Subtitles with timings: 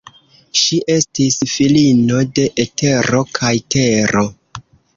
[0.59, 4.27] Ŝi estis filino de Etero kaj Tero.